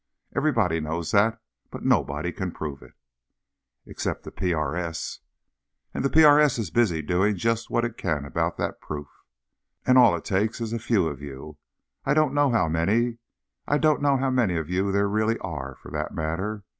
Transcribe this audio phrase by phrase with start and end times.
[0.35, 1.39] Everybody knows that,
[1.69, 2.93] but nobody can prove it._
[3.85, 5.19] Except the PRS.
[5.93, 9.09] And the PRS is busy doing just what it can about that proof.
[9.85, 11.57] _And all it takes is a few of you.
[12.03, 15.91] I don't know how many—I don't know how many of you there really are, for
[15.91, 16.63] that matter.